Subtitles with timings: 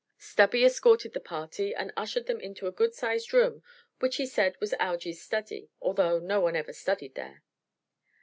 [0.17, 3.61] Stubby escorted the party and ushered them into a good sized room
[3.99, 7.43] which he said was "Algy's study," although no one ever studied there.